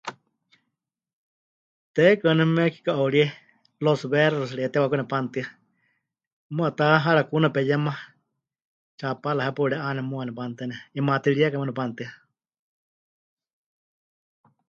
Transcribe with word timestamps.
Huteikɨ 1.87 2.23
waaníu 2.29 2.47
México 2.59 2.89
'auríe, 2.93 3.27
Los 3.83 4.01
Berros 4.11 4.55
reyetewakaku 4.57 4.97
nepanutɨa, 4.99 5.45
muuwa 6.53 6.69
ta 6.77 6.85
Harakuna 7.05 7.47
peyema, 7.55 7.93
Chapala 8.99 9.41
hepaɨ 9.45 9.57
pɨre'ane 9.65 10.01
muuwa 10.09 10.23
nepanutɨ́a 10.27 10.69
ne, 10.69 10.75
'imatɨrieka 10.95 11.55
muuwa 11.57 11.69
nepanutɨa. 11.69 12.07